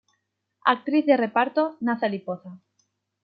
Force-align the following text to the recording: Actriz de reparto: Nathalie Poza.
Actriz 0.73 1.05
de 1.05 1.15
reparto: 1.15 1.63
Nathalie 1.79 2.23
Poza. 2.27 2.51